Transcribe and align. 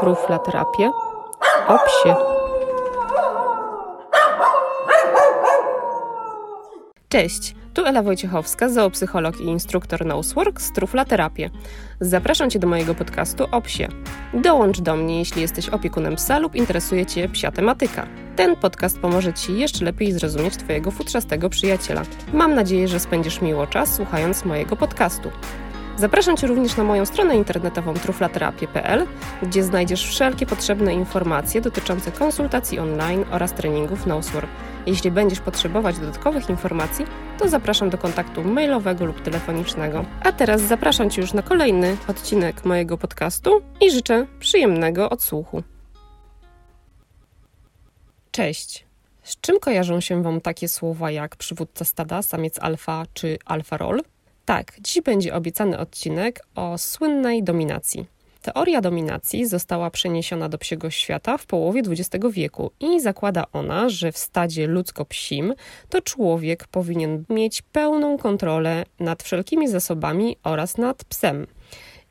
truflaterapię 0.00 0.90
o 1.68 1.78
psie. 1.78 2.14
Cześć, 7.08 7.54
tu 7.74 7.84
Ela 7.84 8.02
Wojciechowska, 8.02 8.68
zoopsycholog 8.68 9.40
i 9.40 9.44
instruktor 9.44 10.06
Nosework 10.06 10.60
z 10.60 10.72
Truflaterapię. 10.72 11.50
Zapraszam 12.00 12.50
Cię 12.50 12.58
do 12.58 12.66
mojego 12.66 12.94
podcastu 12.94 13.44
o 13.52 13.60
psie. 13.60 13.88
Dołącz 14.34 14.80
do 14.80 14.96
mnie, 14.96 15.18
jeśli 15.18 15.42
jesteś 15.42 15.68
opiekunem 15.68 16.16
psa 16.16 16.38
lub 16.38 16.54
interesuje 16.54 17.06
Cię 17.06 17.28
psia 17.28 17.50
tematyka. 17.52 18.06
Ten 18.36 18.56
podcast 18.56 18.98
pomoże 18.98 19.32
Ci 19.32 19.58
jeszcze 19.58 19.84
lepiej 19.84 20.12
zrozumieć 20.12 20.56
Twojego 20.56 20.90
futrzastego 20.90 21.50
przyjaciela. 21.50 22.02
Mam 22.32 22.54
nadzieję, 22.54 22.88
że 22.88 23.00
spędzisz 23.00 23.40
miło 23.40 23.66
czas 23.66 23.94
słuchając 23.94 24.44
mojego 24.44 24.76
podcastu. 24.76 25.30
Zapraszam 25.98 26.36
Cię 26.36 26.46
również 26.46 26.76
na 26.76 26.84
moją 26.84 27.06
stronę 27.06 27.36
internetową 27.36 27.94
truflaterapię.pl, 27.94 29.06
gdzie 29.42 29.64
znajdziesz 29.64 30.06
wszelkie 30.08 30.46
potrzebne 30.46 30.94
informacje 30.94 31.60
dotyczące 31.60 32.12
konsultacji 32.12 32.78
online 32.78 33.24
oraz 33.30 33.52
treningów 33.52 34.06
Nosework. 34.06 34.50
Jeśli 34.86 35.10
będziesz 35.10 35.40
potrzebować 35.40 35.98
dodatkowych 35.98 36.50
informacji, 36.50 37.06
to 37.38 37.48
zapraszam 37.48 37.90
do 37.90 37.98
kontaktu 37.98 38.44
mailowego 38.44 39.04
lub 39.04 39.20
telefonicznego. 39.20 40.04
A 40.22 40.32
teraz 40.32 40.60
zapraszam 40.60 41.10
Cię 41.10 41.20
już 41.20 41.32
na 41.32 41.42
kolejny 41.42 41.96
odcinek 42.08 42.64
mojego 42.64 42.98
podcastu 42.98 43.62
i 43.80 43.90
życzę 43.90 44.26
przyjemnego 44.40 45.10
odsłuchu. 45.10 45.62
Cześć! 48.30 48.86
Z 49.22 49.40
czym 49.40 49.60
kojarzą 49.60 50.00
się 50.00 50.22
Wam 50.22 50.40
takie 50.40 50.68
słowa 50.68 51.10
jak 51.10 51.36
przywódca 51.36 51.84
stada, 51.84 52.22
samiec 52.22 52.58
alfa 52.58 53.04
czy 53.14 53.38
alfa 53.44 53.76
roll? 53.76 54.00
Tak, 54.46 54.72
dziś 54.80 55.00
będzie 55.00 55.34
obiecany 55.34 55.78
odcinek 55.78 56.40
o 56.54 56.78
słynnej 56.78 57.42
dominacji. 57.42 58.06
Teoria 58.42 58.80
dominacji 58.80 59.46
została 59.46 59.90
przeniesiona 59.90 60.48
do 60.48 60.58
psiego 60.58 60.90
świata 60.90 61.38
w 61.38 61.46
połowie 61.46 61.82
XX 61.86 62.26
wieku 62.30 62.70
i 62.80 63.00
zakłada 63.00 63.44
ona, 63.52 63.88
że 63.88 64.12
w 64.12 64.18
stadzie 64.18 64.68
ludzko-psim 64.68 65.54
to 65.88 66.02
człowiek 66.02 66.66
powinien 66.66 67.24
mieć 67.30 67.62
pełną 67.62 68.18
kontrolę 68.18 68.84
nad 69.00 69.22
wszelkimi 69.22 69.68
zasobami 69.68 70.36
oraz 70.44 70.78
nad 70.78 71.04
psem. 71.04 71.46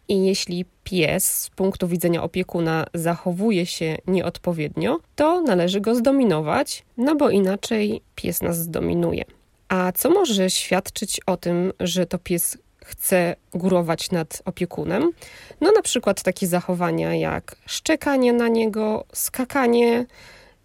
I 0.07 0.25
jeśli 0.25 0.65
pies 0.83 1.41
z 1.41 1.49
punktu 1.49 1.87
widzenia 1.87 2.23
opiekuna 2.23 2.85
zachowuje 2.93 3.65
się 3.65 3.97
nieodpowiednio, 4.07 4.99
to 5.15 5.41
należy 5.41 5.81
go 5.81 5.95
zdominować, 5.95 6.83
no 6.97 7.15
bo 7.15 7.29
inaczej 7.29 8.01
pies 8.15 8.41
nas 8.41 8.57
zdominuje. 8.57 9.25
A 9.69 9.91
co 9.91 10.09
może 10.09 10.49
świadczyć 10.49 11.21
o 11.25 11.37
tym, 11.37 11.73
że 11.79 12.05
to 12.05 12.17
pies 12.19 12.57
chce 12.85 13.35
górować 13.53 14.11
nad 14.11 14.41
opiekunem? 14.45 15.11
No, 15.61 15.71
na 15.71 15.81
przykład 15.81 16.23
takie 16.23 16.47
zachowania 16.47 17.15
jak 17.15 17.55
szczekanie 17.65 18.33
na 18.33 18.47
niego, 18.47 19.05
skakanie, 19.13 20.05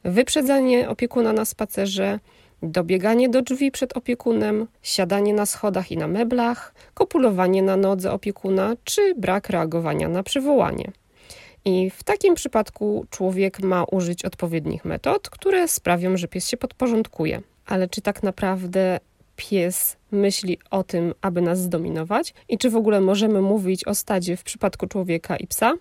wyprzedzanie 0.04 0.88
opiekuna 0.88 1.32
na 1.32 1.44
spacerze, 1.44 2.18
dobieganie 2.62 3.28
do 3.28 3.42
drzwi 3.42 3.70
przed 3.70 3.96
opiekunem, 3.96 4.66
siadanie 4.82 5.34
na 5.34 5.46
schodach 5.46 5.92
i 5.92 5.96
na 5.96 6.06
meblach, 6.06 6.74
kopulowanie 6.94 7.62
na 7.62 7.76
nodze 7.76 8.12
opiekuna 8.12 8.76
czy 8.84 9.14
brak 9.14 9.48
reagowania 9.48 10.08
na 10.08 10.22
przywołanie. 10.22 10.92
I 11.64 11.90
w 11.90 12.02
takim 12.02 12.34
przypadku 12.34 13.06
człowiek 13.10 13.60
ma 13.60 13.84
użyć 13.84 14.24
odpowiednich 14.24 14.84
metod, 14.84 15.30
które 15.30 15.68
sprawią, 15.68 16.16
że 16.16 16.28
pies 16.28 16.48
się 16.48 16.56
podporządkuje 16.56 17.42
ale 17.70 17.88
czy 17.88 18.00
tak 18.02 18.22
naprawdę 18.22 19.00
pies 19.36 19.96
myśli 20.10 20.58
o 20.70 20.84
tym, 20.84 21.14
aby 21.20 21.40
nas 21.40 21.60
zdominować? 21.60 22.34
I 22.48 22.58
czy 22.58 22.70
w 22.70 22.76
ogóle 22.76 23.00
możemy 23.00 23.40
mówić 23.42 23.86
o 23.86 23.94
stadzie 23.94 24.36
w 24.36 24.44
przypadku 24.44 24.86
człowieka 24.86 25.36
i 25.36 25.46
psa? 25.46 25.74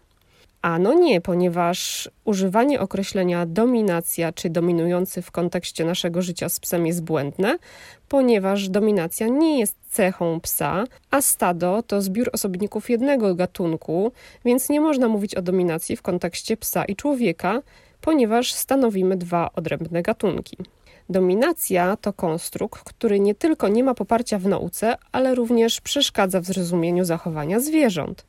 A 0.62 0.80
no 0.80 0.94
nie, 0.94 1.22
ponieważ 1.22 2.10
używanie 2.26 2.80
określenia 2.80 3.46
dominacja 3.46 4.32
czy 4.32 4.50
dominujący 4.50 5.22
w 5.22 5.32
kontekście 5.32 5.86
naszego 5.86 6.22
życia 6.22 6.50
z 6.50 6.60
psem 6.60 6.88
jest 6.88 7.04
błędne, 7.04 7.58
ponieważ 8.10 8.70
dominacja 8.70 9.28
nie 9.28 9.60
jest 9.60 9.76
cechą 9.90 10.40
psa, 10.40 10.84
a 11.12 11.22
stado 11.22 11.84
to 11.84 12.02
zbiór 12.02 12.30
osobników 12.34 12.90
jednego 12.90 13.36
gatunku, 13.36 14.12
więc 14.46 14.70
nie 14.70 14.82
można 14.82 15.08
mówić 15.08 15.36
o 15.36 15.42
dominacji 15.42 15.96
w 15.96 16.02
kontekście 16.02 16.58
psa 16.58 16.86
i 16.86 16.96
człowieka, 16.96 17.62
ponieważ 18.02 18.54
stanowimy 18.54 19.18
dwa 19.18 19.50
odrębne 19.56 20.02
gatunki. 20.02 20.58
Dominacja 21.10 21.98
to 21.98 22.14
konstrukt, 22.14 22.84
który 22.84 23.20
nie 23.20 23.36
tylko 23.36 23.68
nie 23.68 23.84
ma 23.84 23.94
poparcia 23.94 24.40
w 24.40 24.46
nauce, 24.46 24.96
ale 25.12 25.36
również 25.36 25.82
przeszkadza 25.82 26.42
w 26.42 26.46
zrozumieniu 26.46 27.06
zachowania 27.06 27.60
zwierząt. 27.60 28.26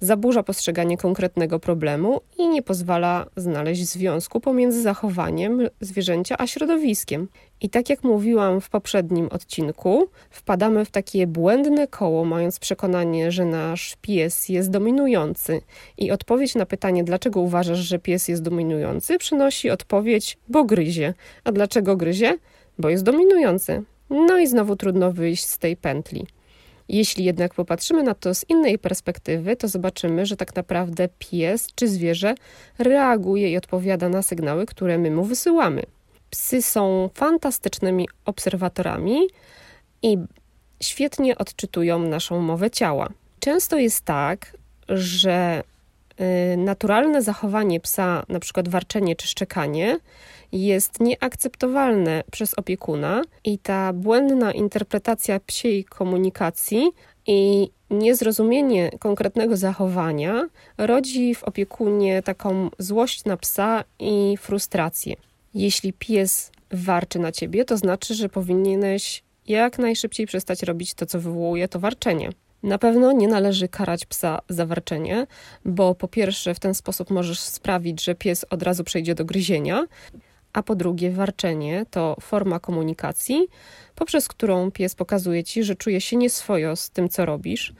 Zaburza 0.00 0.42
postrzeganie 0.42 0.96
konkretnego 0.96 1.58
problemu 1.58 2.20
i 2.38 2.48
nie 2.48 2.62
pozwala 2.62 3.26
znaleźć 3.36 3.84
związku 3.84 4.40
pomiędzy 4.40 4.82
zachowaniem 4.82 5.68
zwierzęcia 5.80 6.36
a 6.38 6.46
środowiskiem. 6.46 7.28
I 7.60 7.70
tak 7.70 7.90
jak 7.90 8.04
mówiłam 8.04 8.60
w 8.60 8.70
poprzednim 8.70 9.28
odcinku, 9.28 10.08
wpadamy 10.30 10.84
w 10.84 10.90
takie 10.90 11.26
błędne 11.26 11.86
koło, 11.86 12.24
mając 12.24 12.58
przekonanie, 12.58 13.32
że 13.32 13.44
nasz 13.44 13.96
pies 14.00 14.48
jest 14.48 14.70
dominujący. 14.70 15.60
I 15.98 16.10
odpowiedź 16.10 16.54
na 16.54 16.66
pytanie, 16.66 17.04
dlaczego 17.04 17.40
uważasz, 17.40 17.78
że 17.78 17.98
pies 17.98 18.28
jest 18.28 18.42
dominujący, 18.42 19.18
przynosi 19.18 19.70
odpowiedź, 19.70 20.38
bo 20.48 20.64
gryzie. 20.64 21.14
A 21.44 21.52
dlaczego 21.52 21.96
gryzie? 21.96 22.38
Bo 22.78 22.88
jest 22.88 23.04
dominujący. 23.04 23.82
No 24.10 24.38
i 24.38 24.46
znowu 24.46 24.76
trudno 24.76 25.12
wyjść 25.12 25.44
z 25.44 25.58
tej 25.58 25.76
pętli. 25.76 26.26
Jeśli 26.88 27.24
jednak 27.24 27.54
popatrzymy 27.54 28.02
na 28.02 28.14
to 28.14 28.34
z 28.34 28.44
innej 28.48 28.78
perspektywy, 28.78 29.56
to 29.56 29.68
zobaczymy, 29.68 30.26
że 30.26 30.36
tak 30.36 30.56
naprawdę 30.56 31.08
pies 31.18 31.66
czy 31.74 31.88
zwierzę 31.88 32.34
reaguje 32.78 33.50
i 33.50 33.56
odpowiada 33.56 34.08
na 34.08 34.22
sygnały, 34.22 34.66
które 34.66 34.98
my 34.98 35.10
mu 35.10 35.24
wysyłamy. 35.24 35.82
Psy 36.30 36.62
są 36.62 37.10
fantastycznymi 37.14 38.08
obserwatorami 38.24 39.20
i 40.02 40.18
świetnie 40.82 41.38
odczytują 41.38 41.98
naszą 41.98 42.40
mowę 42.40 42.70
ciała. 42.70 43.08
Często 43.40 43.78
jest 43.78 44.04
tak, 44.04 44.56
że 44.88 45.62
y, 46.52 46.56
naturalne 46.56 47.22
zachowanie 47.22 47.80
psa, 47.80 48.24
na 48.28 48.40
przykład 48.40 48.68
warczenie 48.68 49.16
czy 49.16 49.26
szczekanie, 49.26 49.98
jest 50.54 51.00
nieakceptowalne 51.00 52.24
przez 52.30 52.54
opiekuna 52.54 53.22
i 53.44 53.58
ta 53.58 53.92
błędna 53.92 54.52
interpretacja 54.52 55.40
psiej 55.40 55.84
komunikacji 55.84 56.90
i 57.26 57.70
niezrozumienie 57.90 58.90
konkretnego 58.98 59.56
zachowania 59.56 60.48
rodzi 60.78 61.34
w 61.34 61.44
opiekunie 61.44 62.22
taką 62.22 62.70
złość 62.78 63.24
na 63.24 63.36
psa 63.36 63.84
i 63.98 64.36
frustrację. 64.40 65.16
Jeśli 65.54 65.92
pies 65.92 66.52
warczy 66.70 67.18
na 67.18 67.32
ciebie, 67.32 67.64
to 67.64 67.76
znaczy, 67.76 68.14
że 68.14 68.28
powinieneś 68.28 69.22
jak 69.46 69.78
najszybciej 69.78 70.26
przestać 70.26 70.62
robić 70.62 70.94
to, 70.94 71.06
co 71.06 71.20
wywołuje 71.20 71.68
to 71.68 71.78
warczenie. 71.78 72.30
Na 72.62 72.78
pewno 72.78 73.12
nie 73.12 73.28
należy 73.28 73.68
karać 73.68 74.06
psa 74.06 74.40
za 74.48 74.66
warczenie, 74.66 75.26
bo 75.64 75.94
po 75.94 76.08
pierwsze 76.08 76.54
w 76.54 76.60
ten 76.60 76.74
sposób 76.74 77.10
możesz 77.10 77.40
sprawić, 77.40 78.04
że 78.04 78.14
pies 78.14 78.46
od 78.50 78.62
razu 78.62 78.84
przejdzie 78.84 79.14
do 79.14 79.24
gryzienia, 79.24 79.86
a 80.54 80.62
po 80.62 80.74
drugie 80.74 81.10
warczenie 81.10 81.86
to 81.90 82.16
forma 82.20 82.60
komunikacji, 82.60 83.48
poprzez 83.94 84.28
którą 84.28 84.70
pies 84.70 84.94
pokazuje 84.94 85.44
ci, 85.44 85.64
że 85.64 85.76
czuje 85.76 86.00
się 86.00 86.16
nieswojo 86.16 86.76
z 86.76 86.90
tym, 86.90 87.08
co 87.08 87.26
robisz. 87.26 87.72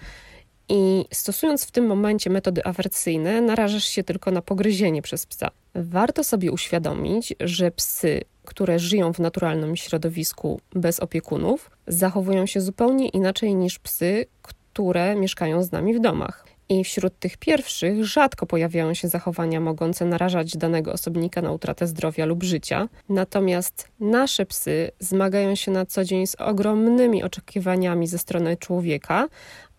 I 0.69 1.05
stosując 1.13 1.65
w 1.65 1.71
tym 1.71 1.87
momencie 1.87 2.31
metody 2.31 2.65
awersyjne, 2.65 3.41
narażasz 3.41 3.85
się 3.85 4.05
tylko 4.05 4.31
na 4.31 4.43
pogryzienie 4.43 5.03
przez 5.03 5.27
psa. 5.27 5.51
Warto 5.75 6.25
sobie 6.25 6.53
uświadomić, 6.53 7.35
że 7.41 7.71
psy, 7.71 8.21
które 8.45 8.79
żyją 8.79 9.13
w 9.13 9.19
naturalnym 9.19 9.77
środowisku 9.77 10.61
bez 10.73 11.01
opiekunów, 11.01 11.71
zachowują 11.87 12.47
się 12.47 12.61
zupełnie 12.61 13.09
inaczej 13.09 13.55
niż 13.55 13.79
psy, 13.79 14.27
które 14.43 15.17
mieszkają 15.17 15.63
z 15.63 15.73
nami 15.73 15.95
w 15.95 16.01
domach. 16.01 16.44
I 16.69 16.85
wśród 16.85 17.19
tych 17.19 17.37
pierwszych 17.37 18.05
rzadko 18.05 18.47
pojawiają 18.47 18.95
się 18.95 19.09
zachowania 19.09 19.61
mogące 19.61 20.05
narażać 20.05 20.57
danego 20.57 20.93
osobnika 20.93 21.43
na 21.43 21.53
utratę 21.53 21.87
zdrowia 21.87 22.27
lub 22.27 22.43
życia. 22.43 22.89
Natomiast 23.09 23.89
nasze 24.01 24.47
psy 24.47 24.91
zmagają 24.99 25.55
się 25.55 25.71
na 25.71 25.87
co 25.87 26.05
dzień 26.05 26.27
z 26.27 26.35
ogromnymi 26.35 27.23
oczekiwaniami 27.23 28.07
ze 28.07 28.19
strony 28.19 28.57
człowieka, 28.57 29.29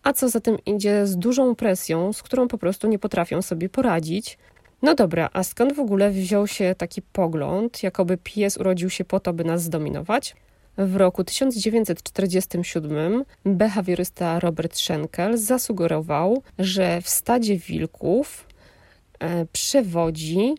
a 0.02 0.12
co 0.12 0.28
za 0.28 0.40
tym 0.40 0.56
idzie 0.66 1.06
z 1.06 1.16
dużą 1.16 1.54
presją, 1.54 2.12
z 2.12 2.22
którą 2.22 2.48
po 2.48 2.58
prostu 2.58 2.88
nie 2.88 2.98
potrafią 2.98 3.42
sobie 3.42 3.68
poradzić. 3.68 4.38
No 4.82 4.94
dobra, 4.94 5.30
a 5.32 5.42
skąd 5.42 5.72
w 5.72 5.80
ogóle 5.80 6.10
wziął 6.10 6.46
się 6.46 6.74
taki 6.78 7.02
pogląd, 7.02 7.82
jakoby 7.82 8.16
pies 8.16 8.56
urodził 8.56 8.90
się 8.90 9.04
po 9.04 9.20
to, 9.20 9.32
by 9.32 9.44
nas 9.44 9.62
zdominować? 9.62 10.36
W 10.78 10.96
roku 10.96 11.24
1947 11.24 13.24
behawiorysta 13.44 14.40
Robert 14.40 14.76
Schenkel 14.76 15.38
zasugerował, 15.38 16.42
że 16.58 17.02
w 17.02 17.08
stadzie 17.08 17.58
wilków 17.58 18.46
e, 19.18 19.46
przewodzi 19.46 20.54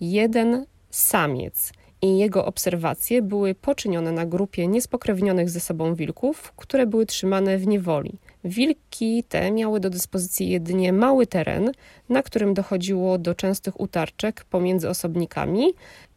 jeden 0.00 0.66
samiec 0.90 1.72
i 2.02 2.18
jego 2.18 2.44
obserwacje 2.44 3.22
były 3.22 3.54
poczynione 3.54 4.12
na 4.12 4.26
grupie 4.26 4.66
niespokrewnionych 4.66 5.50
ze 5.50 5.60
sobą 5.60 5.94
wilków, 5.94 6.52
które 6.56 6.86
były 6.86 7.06
trzymane 7.06 7.58
w 7.58 7.66
niewoli. 7.66 8.18
Wilki 8.44 9.24
te 9.28 9.50
miały 9.50 9.80
do 9.80 9.90
dyspozycji 9.90 10.48
jedynie 10.48 10.92
mały 10.92 11.26
teren, 11.26 11.72
na 12.08 12.22
którym 12.22 12.54
dochodziło 12.54 13.18
do 13.18 13.34
częstych 13.34 13.80
utarczek 13.80 14.44
pomiędzy 14.44 14.88
osobnikami, 14.88 15.72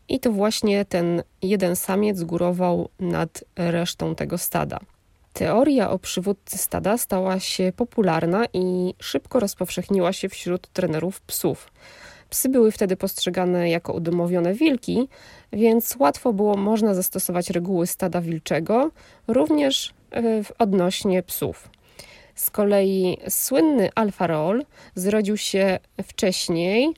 i 0.10 0.20
to 0.20 0.32
właśnie 0.32 0.86
ten 0.86 1.24
jeden 1.42 1.76
samiec 1.76 2.24
górował 2.24 2.90
nad 3.00 3.44
resztą 3.56 4.16
tego 4.16 4.38
stada. 4.38 4.80
Teoria 5.34 5.90
o 5.90 6.00
przywódcy 6.00 6.58
stada 6.58 6.98
stała 6.98 7.40
się 7.40 7.72
popularna 7.76 8.46
i 8.54 8.94
szybko 9.00 9.40
rozpowszechniła 9.40 10.14
się 10.14 10.30
wśród 10.30 10.68
trenerów 10.68 11.22
psów. 11.22 11.72
Psy 12.30 12.50
były 12.50 12.72
wtedy 12.72 12.98
postrzegane 12.98 13.70
jako 13.70 13.94
udomowione 13.94 14.54
wilki, 14.54 15.08
więc 15.54 15.96
łatwo 16.00 16.34
było 16.34 16.58
można 16.58 16.94
zastosować 16.94 17.50
reguły 17.50 17.88
stada 17.88 18.22
wilczego, 18.22 18.92
również 19.28 19.94
e, 20.14 20.22
odnośnie 20.60 21.24
psów. 21.24 21.70
Z 22.36 22.50
kolei 22.50 23.18
słynny 23.30 23.90
Alfa 23.96 24.28
Roll 24.28 24.66
zrodził 24.96 25.38
się 25.38 25.80
wcześniej 26.04 26.94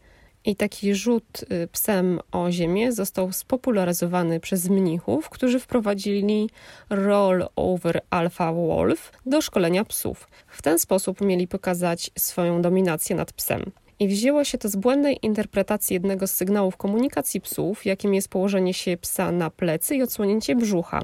i 0.46 0.56
taki 0.56 0.96
rzut 0.96 1.46
y, 1.52 1.68
psem 1.68 2.20
o 2.32 2.52
ziemię 2.52 2.92
został 2.92 3.32
spopularyzowany 3.32 4.40
przez 4.40 4.70
mnichów, 4.70 5.30
którzy 5.30 5.60
wprowadzili 5.60 6.50
roll 6.90 7.46
over 7.56 8.02
alpha 8.10 8.54
wolf 8.54 9.12
do 9.26 9.42
szkolenia 9.42 9.86
psów. 9.86 10.28
W 10.48 10.62
ten 10.62 10.80
sposób 10.80 11.22
mieli 11.22 11.48
pokazać 11.48 12.12
swoją 12.18 12.62
dominację 12.62 13.16
nad 13.16 13.34
psem. 13.34 13.72
I 14.00 14.08
wzięło 14.08 14.44
się 14.44 14.58
to 14.58 14.70
z 14.70 14.76
błędnej 14.76 15.20
interpretacji 15.22 15.94
jednego 15.94 16.28
z 16.28 16.32
sygnałów 16.32 16.78
komunikacji 16.78 17.42
psów, 17.42 17.86
jakim 17.86 18.14
jest 18.14 18.28
położenie 18.28 18.74
się 18.74 18.98
psa 18.98 19.32
na 19.32 19.50
plecy 19.50 19.96
i 19.96 20.04
odsłonięcie 20.04 20.56
brzucha. 20.56 21.02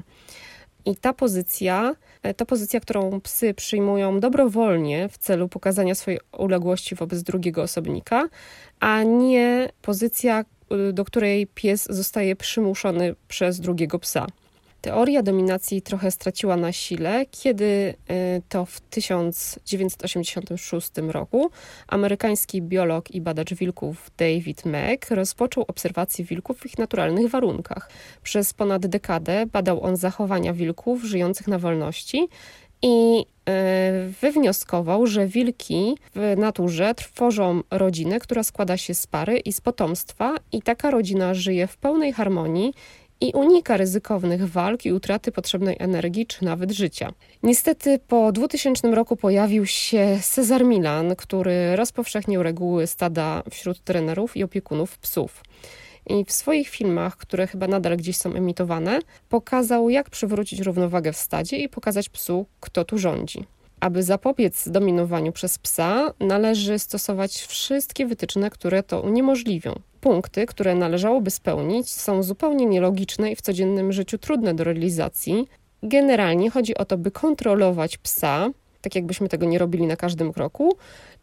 I 0.85 0.95
ta 0.95 1.13
pozycja, 1.13 1.95
to 2.37 2.45
pozycja, 2.45 2.79
którą 2.79 3.21
psy 3.21 3.53
przyjmują 3.53 4.19
dobrowolnie 4.19 5.09
w 5.09 5.17
celu 5.17 5.49
pokazania 5.49 5.95
swojej 5.95 6.19
uległości 6.37 6.95
wobec 6.95 7.23
drugiego 7.23 7.61
osobnika, 7.61 8.29
a 8.79 9.03
nie 9.03 9.69
pozycja, 9.81 10.45
y, 10.89 10.93
do 10.93 11.05
której 11.05 11.47
pies 11.47 11.87
zostaje 11.89 12.35
przymuszony 12.35 13.15
przez 13.27 13.59
drugiego 13.59 13.99
psa. 13.99 14.27
Teoria 14.81 15.23
dominacji 15.23 15.81
trochę 15.81 16.11
straciła 16.11 16.57
na 16.57 16.71
sile, 16.71 17.25
kiedy 17.31 17.65
y, 17.65 17.95
to 18.49 18.65
w 18.65 18.79
1986 18.79 20.91
roku 21.07 21.51
amerykański 21.87 22.61
biolog 22.61 23.11
i 23.11 23.21
badacz 23.21 23.53
wilków 23.53 24.11
David 24.17 24.65
Mack 24.65 25.11
rozpoczął 25.11 25.65
obserwacje 25.67 26.25
wilków 26.25 26.59
w 26.59 26.65
ich 26.65 26.77
naturalnych 26.77 27.29
warunkach. 27.29 27.89
Przez 28.23 28.53
ponad 28.53 28.87
dekadę 28.87 29.45
badał 29.45 29.83
on 29.83 29.95
zachowania 29.95 30.53
wilków 30.53 31.03
żyjących 31.03 31.47
na 31.47 31.59
wolności 31.59 32.27
i 32.81 33.19
y, 33.19 33.23
wywnioskował, 34.21 35.07
że 35.07 35.27
wilki 35.27 35.97
w 36.15 36.35
naturze 36.37 36.95
tworzą 36.95 37.61
rodzinę, 37.71 38.19
która 38.19 38.43
składa 38.43 38.77
się 38.77 38.93
z 38.93 39.07
pary 39.07 39.37
i 39.37 39.53
z 39.53 39.61
potomstwa, 39.61 40.35
i 40.51 40.61
taka 40.61 40.91
rodzina 40.91 41.33
żyje 41.33 41.67
w 41.67 41.77
pełnej 41.77 42.13
harmonii 42.13 42.73
i 43.21 43.31
unika 43.33 43.77
ryzykownych 43.77 44.49
walk 44.51 44.85
i 44.85 44.93
utraty 44.93 45.31
potrzebnej 45.31 45.75
energii 45.79 46.27
czy 46.27 46.45
nawet 46.45 46.71
życia. 46.71 47.11
Niestety 47.43 47.99
po 48.07 48.31
2000 48.31 48.91
roku 48.91 49.15
pojawił 49.15 49.65
się 49.65 50.19
Cezar 50.21 50.65
Milan, 50.65 51.15
który 51.15 51.75
rozpowszechnił 51.75 52.43
reguły 52.43 52.87
stada 52.87 53.43
wśród 53.51 53.83
trenerów 53.83 54.37
i 54.37 54.43
opiekunów 54.43 54.97
psów. 54.97 55.43
I 56.07 56.25
w 56.25 56.31
swoich 56.31 56.69
filmach, 56.69 57.17
które 57.17 57.47
chyba 57.47 57.67
nadal 57.67 57.97
gdzieś 57.97 58.17
są 58.17 58.33
emitowane, 58.33 58.99
pokazał, 59.29 59.89
jak 59.89 60.09
przywrócić 60.09 60.59
równowagę 60.59 61.13
w 61.13 61.17
stadzie 61.17 61.57
i 61.57 61.69
pokazać 61.69 62.09
psu, 62.09 62.45
kto 62.59 62.85
tu 62.85 62.97
rządzi. 62.97 63.45
Aby 63.79 64.03
zapobiec 64.03 64.69
dominowaniu 64.69 65.31
przez 65.31 65.57
psa, 65.57 66.13
należy 66.19 66.79
stosować 66.79 67.37
wszystkie 67.37 68.05
wytyczne, 68.05 68.49
które 68.49 68.83
to 68.83 69.01
uniemożliwią. 69.01 69.79
Punkty, 70.01 70.45
które 70.45 70.75
należałoby 70.75 71.31
spełnić, 71.31 71.93
są 71.93 72.23
zupełnie 72.23 72.65
nielogiczne 72.65 73.31
i 73.31 73.35
w 73.35 73.41
codziennym 73.41 73.91
życiu 73.91 74.17
trudne 74.17 74.53
do 74.53 74.63
realizacji. 74.63 75.47
Generalnie 75.83 76.49
chodzi 76.49 76.77
o 76.77 76.85
to, 76.85 76.97
by 76.97 77.11
kontrolować 77.11 77.97
psa, 77.97 78.49
tak 78.81 78.95
jakbyśmy 78.95 79.29
tego 79.29 79.45
nie 79.45 79.59
robili 79.59 79.87
na 79.87 79.95
każdym 79.95 80.33
kroku, 80.33 80.77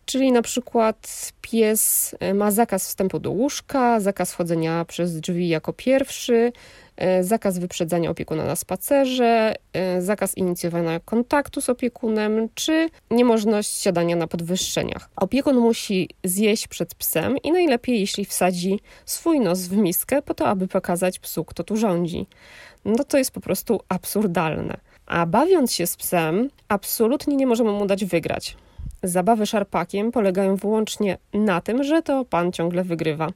czyli 0.06 0.32
na 0.32 0.42
przykład 0.42 1.32
pies 1.40 2.14
ma 2.34 2.50
zakaz 2.50 2.88
wstępu 2.88 3.18
do 3.18 3.30
łóżka, 3.30 4.00
zakaz 4.00 4.32
wchodzenia 4.32 4.84
przez 4.84 5.20
drzwi 5.20 5.48
jako 5.48 5.72
pierwszy, 5.72 6.52
E, 6.96 7.24
zakaz 7.24 7.58
wyprzedzania 7.58 8.10
opiekuna 8.10 8.44
na 8.44 8.56
spacerze, 8.56 9.54
e, 9.72 10.02
zakaz 10.02 10.36
inicjowania 10.36 11.00
kontaktu 11.00 11.60
z 11.60 11.70
opiekunem, 11.70 12.48
czy 12.54 12.88
niemożność 13.10 13.82
siadania 13.82 14.16
na 14.16 14.26
podwyższeniach. 14.26 15.10
Opiekun 15.16 15.56
musi 15.56 16.08
zjeść 16.24 16.68
przed 16.68 16.94
psem 16.94 17.38
i 17.38 17.52
najlepiej, 17.52 18.00
jeśli 18.00 18.24
wsadzi 18.24 18.80
swój 19.04 19.40
nos 19.40 19.60
w 19.60 19.76
miskę, 19.76 20.22
po 20.22 20.34
to, 20.34 20.46
aby 20.46 20.68
pokazać 20.68 21.18
psu, 21.18 21.44
kto 21.44 21.64
tu 21.64 21.76
rządzi. 21.76 22.26
No 22.84 23.04
to 23.04 23.18
jest 23.18 23.30
po 23.30 23.40
prostu 23.40 23.80
absurdalne. 23.88 24.76
A 25.06 25.26
bawiąc 25.26 25.72
się 25.72 25.86
z 25.86 25.96
psem, 25.96 26.50
absolutnie 26.68 27.36
nie 27.36 27.46
możemy 27.46 27.72
mu 27.72 27.86
dać 27.86 28.04
wygrać. 28.04 28.56
Zabawy 29.08 29.46
szarpakiem 29.46 30.12
polegają 30.12 30.56
wyłącznie 30.56 31.18
na 31.34 31.60
tym, 31.60 31.84
że 31.84 32.02
to 32.02 32.24
pan 32.24 32.52
ciągle 32.52 32.84
wygrywa. 32.84 33.28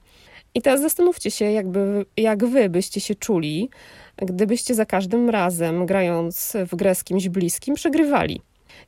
I 0.55 0.63
teraz 0.63 0.81
zastanówcie 0.81 1.31
się, 1.31 1.45
jakby, 1.45 2.05
jak 2.17 2.47
wy 2.47 2.69
byście 2.69 3.01
się 3.01 3.15
czuli, 3.15 3.71
gdybyście 4.17 4.75
za 4.75 4.87
każdym 4.87 5.31
razem, 5.31 5.87
grając 5.87 6.57
w 6.67 6.77
grę 6.77 6.95
z 6.95 7.05
kimś 7.05 7.29
bliskim, 7.29 7.75
przegrywali. 7.75 8.41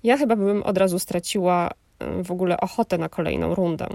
Ja 0.05 0.17
chyba 0.17 0.37
bym 0.37 0.63
od 0.63 0.79
razu 0.79 0.99
straciła 0.99 1.71
w 2.25 2.31
ogóle 2.31 2.61
ochotę 2.61 2.99
na 2.99 3.09
kolejną 3.09 3.55
rundę. 3.55 3.87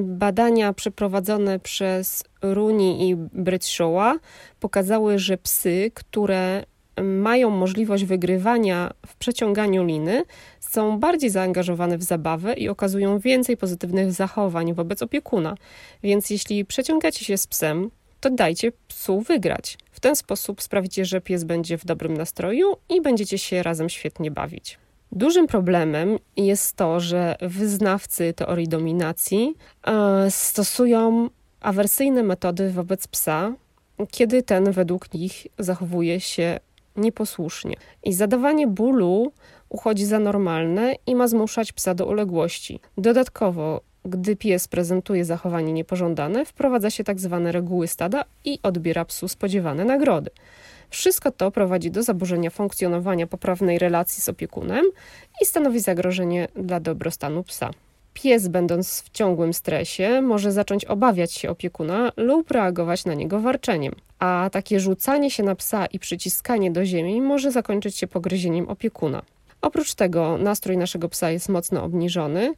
Badania 0.00 0.72
przeprowadzone 0.72 1.58
przez 1.58 2.24
Rooney 2.42 3.08
i 3.08 3.16
Britshaw'a 3.16 4.14
pokazały, 4.60 5.18
że 5.18 5.38
psy, 5.38 5.90
które 5.94 6.64
mają 7.02 7.50
możliwość 7.50 8.04
wygrywania 8.04 8.90
w 9.06 9.16
przeciąganiu 9.16 9.84
liny, 9.84 10.22
są 10.74 10.98
bardziej 10.98 11.30
zaangażowane 11.30 11.98
w 11.98 12.02
zabawę 12.02 12.54
i 12.54 12.68
okazują 12.68 13.18
więcej 13.18 13.56
pozytywnych 13.56 14.12
zachowań 14.12 14.74
wobec 14.74 15.02
opiekuna. 15.02 15.54
Więc 16.02 16.30
jeśli 16.30 16.64
przeciągacie 16.64 17.24
się 17.24 17.38
z 17.38 17.46
psem, 17.46 17.90
to 18.20 18.30
dajcie 18.30 18.72
psu 18.88 19.20
wygrać. 19.20 19.78
W 19.92 20.00
ten 20.00 20.16
sposób 20.16 20.62
sprawicie, 20.62 21.04
że 21.04 21.20
pies 21.20 21.44
będzie 21.44 21.78
w 21.78 21.84
dobrym 21.84 22.16
nastroju 22.16 22.76
i 22.88 23.00
będziecie 23.00 23.38
się 23.38 23.62
razem 23.62 23.88
świetnie 23.88 24.30
bawić. 24.30 24.78
Dużym 25.12 25.46
problemem 25.46 26.18
jest 26.36 26.76
to, 26.76 27.00
że 27.00 27.36
wyznawcy 27.40 28.32
teorii 28.32 28.68
dominacji 28.68 29.54
e, 29.86 30.30
stosują 30.30 31.30
awersyjne 31.60 32.22
metody 32.22 32.70
wobec 32.70 33.06
psa, 33.06 33.52
kiedy 34.10 34.42
ten 34.42 34.72
według 34.72 35.14
nich 35.14 35.46
zachowuje 35.58 36.20
się 36.20 36.60
nieposłusznie. 36.96 37.76
I 38.04 38.12
zadawanie 38.12 38.66
bólu 38.66 39.32
uchodzi 39.74 40.06
za 40.06 40.18
normalne 40.18 40.94
i 41.06 41.14
ma 41.14 41.28
zmuszać 41.28 41.72
psa 41.72 41.94
do 41.94 42.06
uległości. 42.06 42.80
Dodatkowo, 42.98 43.80
gdy 44.04 44.36
pies 44.36 44.68
prezentuje 44.68 45.24
zachowanie 45.24 45.72
niepożądane, 45.72 46.44
wprowadza 46.44 46.90
się 46.90 47.04
tak 47.04 47.20
zwane 47.20 47.52
reguły 47.52 47.88
stada 47.88 48.24
i 48.44 48.58
odbiera 48.62 49.04
psu 49.04 49.28
spodziewane 49.28 49.84
nagrody. 49.84 50.30
Wszystko 50.90 51.30
to 51.30 51.50
prowadzi 51.50 51.90
do 51.90 52.02
zaburzenia 52.02 52.50
funkcjonowania 52.50 53.26
poprawnej 53.26 53.78
relacji 53.78 54.22
z 54.22 54.28
opiekunem 54.28 54.84
i 55.42 55.46
stanowi 55.46 55.80
zagrożenie 55.80 56.48
dla 56.56 56.80
dobrostanu 56.80 57.42
psa. 57.42 57.70
Pies, 58.12 58.48
będąc 58.48 59.02
w 59.02 59.10
ciągłym 59.10 59.54
stresie, 59.54 60.22
może 60.22 60.52
zacząć 60.52 60.84
obawiać 60.84 61.32
się 61.32 61.50
opiekuna 61.50 62.12
lub 62.16 62.50
reagować 62.50 63.04
na 63.04 63.14
niego 63.14 63.40
warczeniem, 63.40 63.94
a 64.18 64.48
takie 64.52 64.80
rzucanie 64.80 65.30
się 65.30 65.42
na 65.42 65.54
psa 65.54 65.86
i 65.86 65.98
przyciskanie 65.98 66.70
do 66.70 66.84
ziemi 66.84 67.20
może 67.20 67.50
zakończyć 67.50 67.96
się 67.96 68.06
pogryzieniem 68.06 68.68
opiekuna. 68.68 69.22
Oprócz 69.64 69.94
tego 69.94 70.38
nastrój 70.38 70.76
naszego 70.76 71.08
psa 71.08 71.30
jest 71.30 71.48
mocno 71.48 71.84
obniżony 71.84 72.54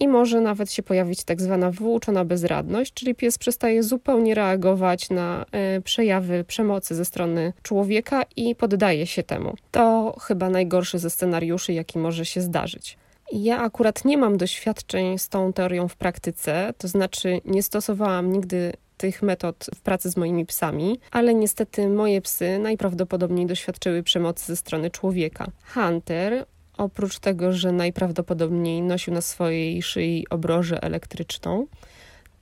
i 0.00 0.08
może 0.08 0.40
nawet 0.40 0.72
się 0.72 0.82
pojawić 0.82 1.24
tak 1.24 1.40
zwana 1.40 1.70
wyuczona 1.70 2.24
bezradność, 2.24 2.92
czyli 2.92 3.14
pies 3.14 3.38
przestaje 3.38 3.82
zupełnie 3.82 4.34
reagować 4.34 5.10
na 5.10 5.46
y, 5.76 5.82
przejawy 5.82 6.44
przemocy 6.44 6.94
ze 6.94 7.04
strony 7.04 7.52
człowieka 7.62 8.22
i 8.36 8.54
poddaje 8.54 9.06
się 9.06 9.22
temu. 9.22 9.54
To 9.70 10.16
chyba 10.20 10.50
najgorszy 10.50 10.98
ze 10.98 11.10
scenariuszy, 11.10 11.72
jaki 11.72 11.98
może 11.98 12.24
się 12.24 12.40
zdarzyć. 12.40 12.98
Ja 13.32 13.58
akurat 13.58 14.04
nie 14.04 14.18
mam 14.18 14.36
doświadczeń 14.36 15.18
z 15.18 15.28
tą 15.28 15.52
teorią 15.52 15.88
w 15.88 15.96
praktyce, 15.96 16.74
to 16.78 16.88
znaczy 16.88 17.40
nie 17.44 17.62
stosowałam 17.62 18.32
nigdy 18.32 18.72
tych 19.00 19.22
metod 19.22 19.66
w 19.74 19.80
pracy 19.80 20.10
z 20.10 20.16
moimi 20.16 20.46
psami, 20.46 21.00
ale 21.10 21.34
niestety 21.34 21.88
moje 21.88 22.20
psy 22.20 22.58
najprawdopodobniej 22.58 23.46
doświadczyły 23.46 24.02
przemocy 24.02 24.46
ze 24.46 24.56
strony 24.56 24.90
człowieka. 24.90 25.46
Hunter, 25.74 26.46
oprócz 26.76 27.18
tego, 27.18 27.52
że 27.52 27.72
najprawdopodobniej 27.72 28.82
nosił 28.82 29.14
na 29.14 29.20
swojej 29.20 29.82
szyi 29.82 30.26
obrożę 30.30 30.82
elektryczną, 30.82 31.66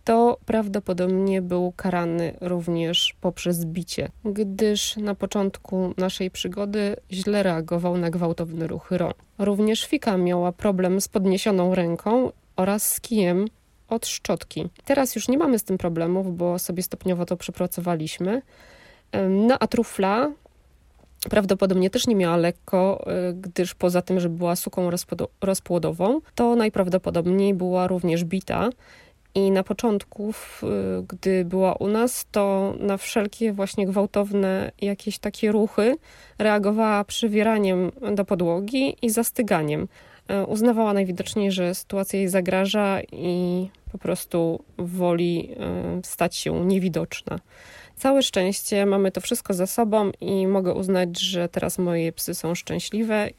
to 0.04 0.38
prawdopodobnie 0.46 1.42
był 1.42 1.72
karany 1.76 2.36
również 2.40 3.16
poprzez 3.20 3.64
bicie, 3.64 4.08
gdyż 4.24 4.96
na 4.96 5.14
początku 5.14 5.94
naszej 5.96 6.30
przygody 6.30 6.96
źle 7.12 7.42
reagował 7.42 7.98
na 7.98 8.10
gwałtowne 8.10 8.66
ruchy 8.66 8.98
rąk. 8.98 9.14
Również 9.38 9.86
Fika 9.86 10.16
miała 10.16 10.52
problem 10.52 11.00
z 11.00 11.08
podniesioną 11.08 11.74
ręką 11.74 12.32
oraz 12.56 12.92
z 12.92 13.00
kijem 13.00 13.46
od 13.88 14.06
szczotki. 14.06 14.68
Teraz 14.84 15.14
już 15.14 15.28
nie 15.28 15.38
mamy 15.38 15.58
z 15.58 15.64
tym 15.64 15.78
problemów, 15.78 16.36
bo 16.36 16.58
sobie 16.58 16.82
stopniowo 16.82 17.26
to 17.26 17.36
przepracowaliśmy. 17.36 18.42
No 19.28 19.56
a 19.60 19.66
trufla 19.66 20.30
prawdopodobnie 21.30 21.90
też 21.90 22.06
nie 22.06 22.14
miała 22.14 22.36
lekko, 22.36 23.06
y, 23.30 23.34
gdyż 23.34 23.74
poza 23.74 24.02
tym, 24.02 24.20
że 24.20 24.28
była 24.28 24.56
suką 24.56 24.90
rozpłodową, 25.40 26.20
to 26.34 26.56
najprawdopodobniej 26.56 27.54
była 27.54 27.86
również 27.86 28.24
bita. 28.24 28.70
I 29.34 29.50
na 29.50 29.62
początku, 29.62 30.34
gdy 31.08 31.44
była 31.44 31.74
u 31.74 31.88
nas, 31.88 32.26
to 32.32 32.74
na 32.80 32.96
wszelkie 32.96 33.52
właśnie 33.52 33.86
gwałtowne 33.86 34.72
jakieś 34.80 35.18
takie 35.18 35.52
ruchy 35.52 35.96
reagowała 36.38 37.04
przywieraniem 37.04 37.92
do 38.14 38.24
podłogi 38.24 38.96
i 39.02 39.10
zastyganiem. 39.10 39.88
E, 40.28 40.46
uznawała 40.46 40.92
najwidoczniej, 40.92 41.52
że 41.52 41.74
sytuacja 41.74 42.18
jej 42.18 42.28
zagraża 42.28 43.00
i 43.12 43.68
po 43.92 43.98
prostu 43.98 44.64
woli 44.78 45.50
e, 45.56 46.00
stać 46.04 46.36
się 46.36 46.66
niewidoczna. 46.66 47.38
Całe 47.96 48.22
szczęście 48.22 48.86
mamy 48.86 49.12
to 49.12 49.20
wszystko 49.20 49.54
za 49.54 49.66
sobą 49.66 50.10
i 50.20 50.46
mogę 50.46 50.74
uznać, 50.74 51.20
że 51.20 51.48
teraz 51.48 51.78
moje 51.78 52.12
psy 52.12 52.34
są 52.34 52.54
szczęśliwe 52.54 53.30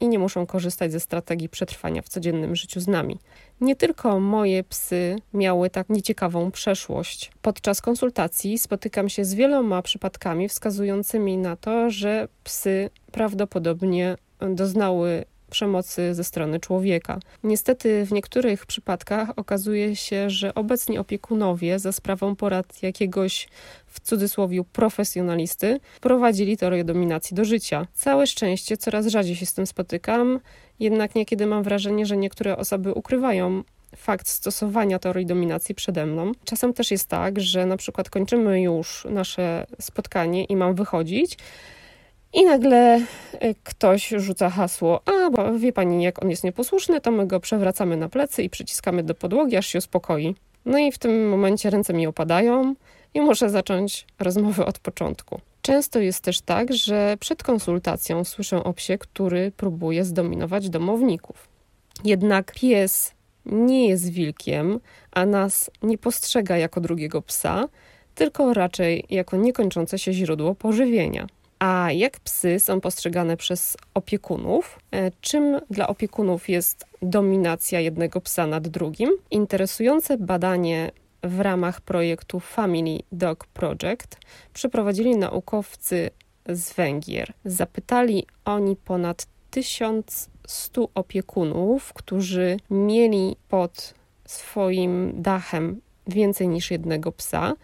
i 0.00 0.08
nie 0.08 0.18
muszą 0.18 0.46
korzystać 0.46 0.92
ze 0.92 1.00
strategii 1.00 1.48
przetrwania 1.48 2.02
w 2.02 2.08
codziennym 2.08 2.56
życiu 2.56 2.80
z 2.80 2.88
nami. 2.88 3.18
Nie 3.60 3.76
tylko 3.76 4.20
moje 4.20 4.64
psy 4.64 5.16
miały 5.34 5.70
tak 5.70 5.88
nieciekawą 5.88 6.50
przeszłość. 6.50 7.30
Podczas 7.42 7.80
konsultacji 7.80 8.58
spotykam 8.58 9.08
się 9.08 9.24
z 9.24 9.34
wieloma 9.34 9.82
przypadkami 9.82 10.48
wskazującymi 10.48 11.38
na 11.38 11.56
to, 11.56 11.90
że 11.90 12.28
psy 12.44 12.90
prawdopodobnie 13.12 14.16
doznały 14.40 15.24
przemocy 15.50 16.14
ze 16.14 16.24
strony 16.24 16.60
człowieka. 16.60 17.18
Niestety 17.44 18.06
w 18.06 18.12
niektórych 18.12 18.66
przypadkach 18.66 19.28
okazuje 19.36 19.96
się, 19.96 20.30
że 20.30 20.54
obecni 20.54 20.98
opiekunowie 20.98 21.78
za 21.78 21.92
sprawą 21.92 22.36
porad 22.36 22.82
jakiegoś 22.82 23.48
w 23.86 24.00
cudzysłowie 24.00 24.64
profesjonalisty 24.72 25.80
prowadzili 26.00 26.56
teorię 26.56 26.84
dominacji 26.84 27.34
do 27.34 27.44
życia. 27.44 27.86
Całe 27.94 28.26
szczęście 28.26 28.76
coraz 28.76 29.06
rzadziej 29.06 29.36
się 29.36 29.46
z 29.46 29.54
tym 29.54 29.66
spotykam, 29.66 30.40
jednak 30.80 31.14
niekiedy 31.14 31.46
mam 31.46 31.62
wrażenie, 31.62 32.06
że 32.06 32.16
niektóre 32.16 32.56
osoby 32.56 32.94
ukrywają 32.94 33.62
fakt 33.96 34.28
stosowania 34.28 34.98
teorii 34.98 35.26
dominacji 35.26 35.74
przede 35.74 36.06
mną. 36.06 36.32
Czasem 36.44 36.72
też 36.72 36.90
jest 36.90 37.08
tak, 37.08 37.40
że 37.40 37.66
na 37.66 37.76
przykład 37.76 38.10
kończymy 38.10 38.62
już 38.62 39.06
nasze 39.10 39.66
spotkanie 39.80 40.44
i 40.44 40.56
mam 40.56 40.74
wychodzić, 40.74 41.36
i 42.32 42.44
nagle 42.44 43.00
e, 43.32 43.54
ktoś 43.64 44.08
rzuca 44.08 44.50
hasło: 44.50 45.00
A, 45.06 45.30
bo 45.30 45.58
wie 45.58 45.72
pani, 45.72 46.02
jak 46.02 46.22
on 46.22 46.30
jest 46.30 46.44
nieposłuszny, 46.44 47.00
to 47.00 47.10
my 47.10 47.26
go 47.26 47.40
przewracamy 47.40 47.96
na 47.96 48.08
plecy 48.08 48.42
i 48.42 48.50
przyciskamy 48.50 49.02
do 49.02 49.14
podłogi, 49.14 49.56
aż 49.56 49.66
się 49.66 49.78
uspokoi. 49.78 50.34
No 50.64 50.78
i 50.78 50.92
w 50.92 50.98
tym 50.98 51.28
momencie 51.28 51.70
ręce 51.70 51.92
mi 51.92 52.06
opadają 52.06 52.74
i 53.14 53.20
muszę 53.20 53.50
zacząć 53.50 54.06
rozmowę 54.18 54.66
od 54.66 54.78
początku. 54.78 55.40
Często 55.62 55.98
jest 55.98 56.24
też 56.24 56.40
tak, 56.40 56.72
że 56.72 57.16
przed 57.20 57.42
konsultacją 57.42 58.24
słyszę 58.24 58.64
o 58.64 58.72
psie, 58.72 58.98
który 58.98 59.52
próbuje 59.56 60.04
zdominować 60.04 60.70
domowników. 60.70 61.48
Jednak 62.04 62.52
pies 62.52 63.14
nie 63.46 63.88
jest 63.88 64.10
wilkiem, 64.10 64.80
a 65.12 65.26
nas 65.26 65.70
nie 65.82 65.98
postrzega 65.98 66.56
jako 66.56 66.80
drugiego 66.80 67.22
psa, 67.22 67.68
tylko 68.14 68.54
raczej 68.54 69.04
jako 69.10 69.36
niekończące 69.36 69.98
się 69.98 70.12
źródło 70.12 70.54
pożywienia. 70.54 71.26
A 71.60 71.92
jak 71.92 72.20
psy 72.20 72.60
są 72.60 72.80
postrzegane 72.80 73.36
przez 73.36 73.76
opiekunów? 73.94 74.78
E, 74.92 75.10
czym 75.20 75.60
dla 75.70 75.88
opiekunów 75.88 76.48
jest 76.48 76.84
dominacja 77.02 77.80
jednego 77.80 78.20
psa 78.20 78.46
nad 78.46 78.68
drugim? 78.68 79.10
Interesujące 79.30 80.16
badanie 80.18 80.90
w 81.22 81.40
ramach 81.40 81.80
projektu 81.80 82.40
Family 82.40 82.98
Dog 83.12 83.46
Project 83.46 84.18
przeprowadzili 84.52 85.16
naukowcy 85.16 86.10
z 86.48 86.72
Węgier. 86.72 87.32
Zapytali 87.44 88.26
oni 88.44 88.76
ponad 88.76 89.26
1100 89.50 90.88
opiekunów, 90.94 91.92
którzy 91.92 92.56
mieli 92.70 93.36
pod 93.48 93.94
swoim 94.24 95.22
dachem 95.22 95.80
więcej 96.06 96.48
niż 96.48 96.70
jednego 96.70 97.12
psa 97.12 97.54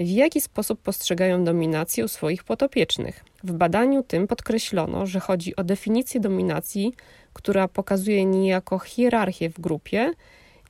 w 0.00 0.08
jaki 0.08 0.40
sposób 0.40 0.82
postrzegają 0.82 1.44
dominację 1.44 2.04
u 2.04 2.08
swoich 2.08 2.44
potopiecznych. 2.44 3.24
W 3.44 3.52
badaniu 3.52 4.02
tym 4.02 4.26
podkreślono, 4.26 5.06
że 5.06 5.20
chodzi 5.20 5.56
o 5.56 5.64
definicję 5.64 6.20
dominacji, 6.20 6.94
która 7.32 7.68
pokazuje 7.68 8.24
niejako 8.24 8.78
hierarchię 8.78 9.50
w 9.50 9.60
grupie 9.60 10.12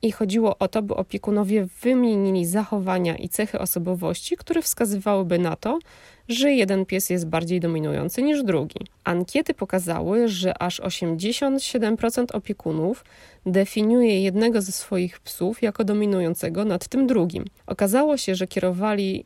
i 0.01 0.11
chodziło 0.11 0.57
o 0.57 0.67
to, 0.67 0.81
by 0.81 0.95
opiekunowie 0.95 1.67
wymienili 1.81 2.45
zachowania 2.45 3.15
i 3.15 3.29
cechy 3.29 3.59
osobowości, 3.59 4.37
które 4.37 4.61
wskazywałyby 4.61 5.39
na 5.39 5.55
to, 5.55 5.79
że 6.29 6.51
jeden 6.51 6.85
pies 6.85 7.09
jest 7.09 7.27
bardziej 7.27 7.59
dominujący 7.59 8.21
niż 8.21 8.43
drugi. 8.43 8.79
Ankiety 9.03 9.53
pokazały, 9.53 10.27
że 10.27 10.61
aż 10.61 10.81
87% 10.81 12.25
opiekunów 12.33 13.05
definiuje 13.45 14.23
jednego 14.23 14.61
ze 14.61 14.71
swoich 14.71 15.19
psów 15.19 15.61
jako 15.61 15.83
dominującego 15.83 16.65
nad 16.65 16.87
tym 16.87 17.07
drugim. 17.07 17.45
Okazało 17.67 18.17
się, 18.17 18.35
że 18.35 18.47
kierowali 18.47 19.25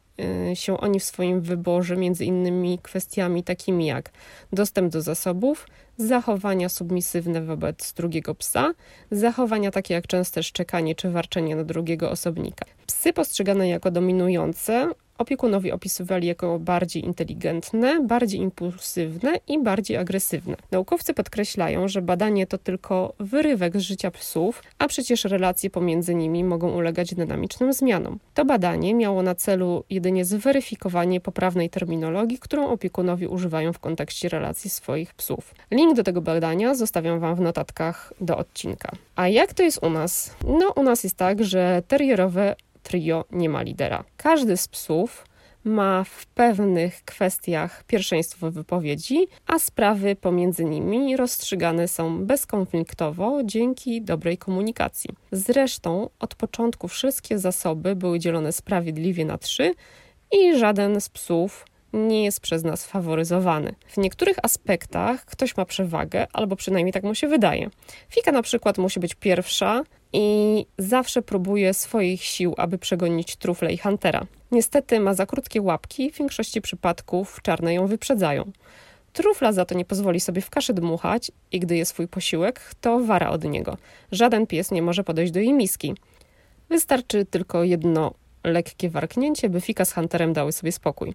y, 0.52 0.56
się 0.56 0.78
oni 0.78 1.00
w 1.00 1.04
swoim 1.04 1.42
wyborze 1.42 1.98
między 1.98 2.26
innymi 2.26 2.80
kwestiami 2.84 3.44
takimi 3.44 3.86
jak 3.86 4.12
dostęp 4.54 4.94
do 4.94 5.02
zasobów, 5.02 5.68
zachowania 5.98 6.70
submisywne 6.70 7.42
wobec 7.42 7.94
drugiego 7.94 8.36
psa, 8.36 8.74
zachowania 9.12 9.72
takie 9.72 9.94
jak 9.94 10.08
częste 10.08 10.44
szczekanie 10.44 10.96
czy 10.96 11.10
warczenie 11.10 11.56
na 11.56 11.64
drugiego 11.64 12.12
osobnika. 12.12 12.66
Psy 12.88 13.14
postrzegane 13.14 13.68
jako 13.70 13.92
dominujące 13.92 14.90
opiekunowie 15.18 15.74
opisywali 15.74 16.28
jako 16.28 16.60
bardziej 16.60 17.06
inteligentne, 17.06 18.00
bardziej 18.04 18.40
impulsywne 18.40 19.32
i 19.48 19.60
bardziej 19.60 19.98
agresywne. 19.98 20.56
Naukowcy 20.72 21.14
podkreślają, 21.14 21.88
że 21.88 22.02
badanie 22.02 22.48
to 22.48 22.58
tylko 22.58 23.14
wyrywek 23.20 23.78
z 23.78 23.82
życia 23.82 24.12
psów, 24.12 24.64
a 24.80 24.88
przecież 24.88 25.24
relacje 25.24 25.70
pomiędzy 25.70 26.16
nimi 26.16 26.44
mogą 26.44 26.72
ulegać 26.72 27.16
dynamicznym 27.16 27.74
zmianom. 27.74 28.20
To 28.34 28.46
badanie 28.46 28.94
miało 28.94 29.24
na 29.24 29.36
celu 29.36 29.84
jedynie 29.90 30.26
zweryfikowanie 30.26 31.22
poprawnej 31.22 31.70
terminologii, 31.70 32.40
którą 32.40 32.68
opiekunowie 32.68 33.30
używają 33.30 33.74
w 33.74 33.80
kontekście 33.80 34.30
relacji 34.30 34.70
swoich 34.70 35.14
psów. 35.14 35.56
Link 35.72 35.96
do 35.96 36.04
tego 36.04 36.22
badania 36.22 36.76
zostawiam 36.76 37.20
Wam 37.20 37.36
w 37.36 37.42
notatkach 37.42 38.14
do 38.22 38.38
odcinka. 38.38 38.92
A 39.16 39.28
jak 39.28 39.54
to 39.54 39.64
jest 39.64 39.84
u 39.84 39.90
nas? 39.90 40.36
No, 40.48 40.74
u 40.76 40.84
nas 40.84 41.04
jest 41.04 41.18
tak, 41.18 41.44
że 41.44 41.84
terrierowe 41.88 42.56
trio 42.84 43.26
nie 43.32 43.50
ma 43.50 43.62
lidera. 43.62 44.04
Każdy 44.18 44.58
z 44.58 44.68
psów 44.68 45.26
ma 45.64 46.04
w 46.04 46.26
pewnych 46.26 47.04
kwestiach 47.06 47.84
pierwszeństwo 47.84 48.52
wypowiedzi, 48.52 49.28
a 49.48 49.60
sprawy 49.60 50.16
pomiędzy 50.16 50.66
nimi 50.66 51.18
rozstrzygane 51.18 51.88
są 51.88 52.26
bezkonfliktowo 52.26 53.42
dzięki 53.44 54.02
dobrej 54.02 54.38
komunikacji. 54.38 55.10
Zresztą 55.32 56.10
od 56.20 56.36
początku 56.36 56.88
wszystkie 56.88 57.40
zasoby 57.40 57.96
były 57.96 58.20
dzielone 58.20 58.52
sprawiedliwie 58.52 59.26
na 59.26 59.38
trzy 59.38 59.74
i 60.32 60.58
żaden 60.58 61.02
z 61.02 61.10
psów 61.10 61.66
nie 61.94 62.24
jest 62.24 62.40
przez 62.40 62.64
nas 62.64 62.86
faworyzowany. 62.86 63.76
W 63.88 63.98
niektórych 63.98 64.38
aspektach 64.44 65.26
ktoś 65.26 65.58
ma 65.58 65.66
przewagę, 65.66 66.28
albo 66.34 66.56
przynajmniej 66.56 66.94
tak 66.94 67.04
mu 67.04 67.16
się 67.16 67.28
wydaje. 67.28 67.70
Fika 68.10 68.32
na 68.32 68.42
przykład 68.42 68.78
musi 68.78 69.00
być 69.00 69.16
pierwsza 69.16 69.84
i 70.14 70.66
zawsze 70.78 71.22
próbuje 71.22 71.74
swoich 71.74 72.24
sił, 72.24 72.54
aby 72.58 72.78
przegonić 72.78 73.36
trufle 73.36 73.74
i 73.74 73.78
huntera. 73.78 74.26
Niestety 74.52 75.00
ma 75.00 75.14
za 75.14 75.26
krótkie 75.26 75.62
łapki, 75.62 76.12
w 76.12 76.18
większości 76.18 76.62
przypadków 76.62 77.42
czarne 77.42 77.74
ją 77.74 77.88
wyprzedzają. 77.88 78.52
Trufla 79.14 79.52
za 79.52 79.66
to 79.66 79.76
nie 79.76 79.86
pozwoli 79.86 80.20
sobie 80.20 80.42
w 80.42 80.50
kaszy 80.50 80.74
dmuchać 80.74 81.32
i 81.52 81.60
gdy 81.60 81.76
je 81.76 81.86
swój 81.86 82.08
posiłek, 82.08 82.62
to 82.82 83.00
wara 83.00 83.30
od 83.30 83.44
niego. 83.44 83.78
Żaden 84.12 84.48
pies 84.48 84.72
nie 84.72 84.82
może 84.82 85.04
podejść 85.04 85.34
do 85.34 85.40
jej 85.40 85.54
miski. 85.54 85.94
Wystarczy 86.70 87.26
tylko 87.26 87.64
jedno 87.64 88.14
lekkie 88.44 88.90
warknięcie, 88.90 89.50
by 89.50 89.62
Fika 89.62 89.86
z 89.86 89.94
Hunterem 89.94 90.34
dały 90.34 90.52
sobie 90.52 90.72
spokój. 90.72 91.14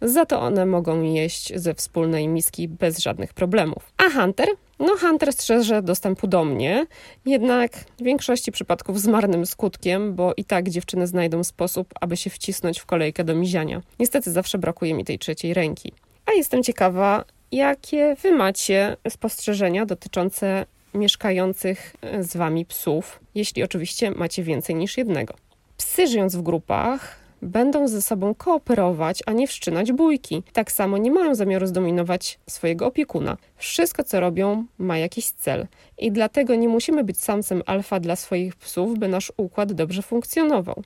Za 0.00 0.26
to 0.26 0.40
one 0.40 0.66
mogą 0.66 1.02
jeść 1.02 1.52
ze 1.56 1.74
wspólnej 1.74 2.28
miski 2.28 2.68
bez 2.68 2.98
żadnych 2.98 3.34
problemów. 3.34 3.92
A 3.96 4.10
Hunter? 4.10 4.48
No, 4.80 4.96
Hunter 4.96 5.32
strzeże 5.32 5.82
dostępu 5.82 6.26
do 6.26 6.44
mnie, 6.44 6.86
jednak 7.26 7.72
w 7.72 8.02
większości 8.02 8.52
przypadków 8.52 9.00
z 9.00 9.06
marnym 9.06 9.46
skutkiem, 9.46 10.14
bo 10.14 10.32
i 10.36 10.44
tak 10.44 10.68
dziewczyny 10.70 11.06
znajdą 11.06 11.44
sposób, 11.44 11.94
aby 12.00 12.16
się 12.16 12.30
wcisnąć 12.30 12.78
w 12.78 12.86
kolejkę 12.86 13.24
do 13.24 13.34
miziania. 13.34 13.82
Niestety 13.98 14.30
zawsze 14.30 14.58
brakuje 14.58 14.94
mi 14.94 15.04
tej 15.04 15.18
trzeciej 15.18 15.54
ręki. 15.54 15.92
A 16.26 16.32
jestem 16.32 16.62
ciekawa, 16.62 17.24
jakie 17.52 18.16
wy 18.22 18.32
macie 18.32 18.96
spostrzeżenia 19.08 19.86
dotyczące 19.86 20.66
mieszkających 20.94 21.96
z 22.20 22.36
wami 22.36 22.66
psów, 22.66 23.20
jeśli 23.34 23.62
oczywiście 23.62 24.10
macie 24.10 24.42
więcej 24.42 24.74
niż 24.74 24.98
jednego. 24.98 25.34
Psy 25.76 26.06
żyjąc 26.06 26.36
w 26.36 26.42
grupach 26.42 27.19
będą 27.42 27.88
ze 27.88 28.02
sobą 28.02 28.34
kooperować, 28.34 29.22
a 29.26 29.32
nie 29.32 29.46
wszczynać 29.46 29.92
bójki. 29.92 30.42
Tak 30.52 30.72
samo 30.72 30.98
nie 30.98 31.10
mają 31.10 31.34
zamiaru 31.34 31.66
zdominować 31.66 32.38
swojego 32.46 32.86
opiekuna. 32.86 33.36
Wszystko, 33.56 34.04
co 34.04 34.20
robią, 34.20 34.64
ma 34.78 34.98
jakiś 34.98 35.30
cel. 35.30 35.66
I 35.98 36.12
dlatego 36.12 36.54
nie 36.54 36.68
musimy 36.68 37.04
być 37.04 37.20
samcem 37.20 37.62
alfa 37.66 38.00
dla 38.00 38.16
swoich 38.16 38.56
psów, 38.56 38.98
by 38.98 39.08
nasz 39.08 39.32
układ 39.36 39.72
dobrze 39.72 40.02
funkcjonował. 40.02 40.82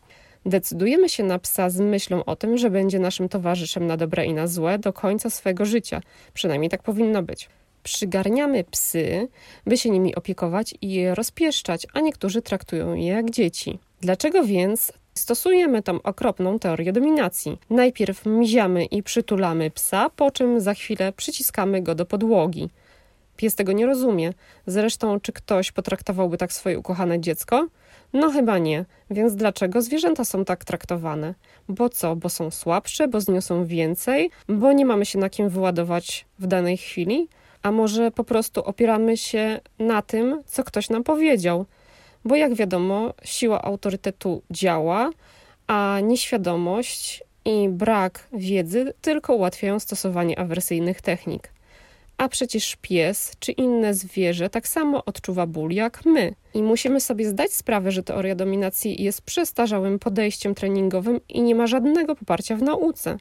Decydujemy 0.47 1.09
się 1.09 1.25
na 1.25 1.39
psa 1.39 1.71
z 1.71 1.81
myślą 1.81 2.25
o 2.25 2.37
tym, 2.37 2.59
że 2.59 2.71
będzie 2.71 2.99
naszym 2.99 3.29
towarzyszem 3.29 3.87
na 3.87 3.97
dobre 3.97 4.27
i 4.27 4.35
na 4.35 4.47
złe 4.47 4.79
do 4.79 4.93
końca 4.93 5.31
swojego 5.31 5.65
życia. 5.65 6.01
Przynajmniej 6.35 6.71
tak 6.71 6.83
powinno 6.83 7.23
być. 7.23 7.49
Przygarniamy 7.83 8.65
psy, 8.65 9.29
by 9.67 9.77
się 9.77 9.91
nimi 9.91 10.15
opiekować 10.15 10.75
i 10.81 10.93
je 10.93 11.15
rozpieszczać, 11.15 11.87
a 11.93 12.01
niektórzy 12.01 12.43
traktują 12.43 12.95
je 12.95 13.07
jak 13.07 13.31
dzieci. 13.31 13.79
Dlaczego 14.01 14.45
więc 14.45 14.93
Stosujemy 15.15 15.83
tą 15.83 16.03
okropną 16.03 16.59
teorię 16.59 16.93
dominacji. 16.93 17.59
Najpierw 17.71 18.27
miziamy 18.27 18.85
i 18.85 19.03
przytulamy 19.03 19.71
psa, 19.71 20.11
po 20.11 20.31
czym 20.31 20.61
za 20.61 20.75
chwilę 20.75 21.13
przyciskamy 21.13 21.83
go 21.83 21.95
do 21.95 22.07
podłogi. 22.07 22.71
Pies 23.37 23.55
tego 23.55 23.73
nie 23.73 23.87
rozumie. 23.87 24.33
Zresztą, 24.67 25.21
czy 25.21 25.33
ktoś 25.33 25.73
potraktowałby 25.73 26.39
tak 26.39 26.53
swoje 26.53 26.79
ukochane 26.79 27.21
dziecko? 27.21 27.69
No 28.13 28.31
chyba 28.31 28.59
nie. 28.59 28.85
Więc 29.11 29.35
dlaczego 29.35 29.83
zwierzęta 29.83 30.25
są 30.25 30.45
tak 30.45 30.65
traktowane? 30.65 31.35
Bo 31.69 31.89
co? 31.89 32.17
Bo 32.17 32.29
są 32.29 32.51
słabsze, 32.51 33.09
bo 33.09 33.21
zniosą 33.21 33.65
więcej, 33.65 34.31
bo 34.49 34.73
nie 34.73 34.87
mamy 34.87 35.07
się 35.07 35.19
na 35.19 35.31
kim 35.31 35.49
wyładować 35.49 36.27
w 36.39 36.47
danej 36.47 36.77
chwili? 36.77 37.29
A 37.63 37.73
może 37.73 38.11
po 38.11 38.25
prostu 38.25 38.65
opieramy 38.65 39.17
się 39.17 39.61
na 39.79 40.03
tym, 40.03 40.43
co 40.47 40.65
ktoś 40.65 40.91
nam 40.91 41.05
powiedział? 41.05 41.67
Bo 42.25 42.37
jak 42.37 42.55
wiadomo, 42.55 43.15
siła 43.25 43.63
autorytetu 43.63 44.43
działa, 44.51 45.11
a 45.67 45.99
nieświadomość 46.03 47.25
i 47.45 47.69
brak 47.69 48.29
wiedzy 48.33 48.95
tylko 49.01 49.35
ułatwiają 49.35 49.81
stosowanie 49.81 50.39
awersyjnych 50.39 51.01
technik. 51.01 51.55
A 52.17 52.29
przecież 52.29 52.77
pies 52.77 53.33
czy 53.39 53.53
inne 53.53 53.95
zwierzę 53.95 54.51
tak 54.51 54.69
samo 54.69 55.05
odczuwa 55.05 55.47
ból 55.47 55.71
jak 55.71 56.05
my. 56.05 56.35
I 56.55 56.63
musimy 56.63 57.01
sobie 57.01 57.29
zdać 57.29 57.53
sprawę, 57.53 57.93
że 57.93 58.03
teoria 58.03 58.35
dominacji 58.35 59.03
jest 59.03 59.23
przestarzałym 59.23 59.99
podejściem 59.99 60.55
treningowym 60.55 61.21
i 61.29 61.43
nie 61.43 61.55
ma 61.55 61.67
żadnego 61.67 62.17
poparcia 62.17 62.57
w 62.57 62.63
nauce. 62.63 63.17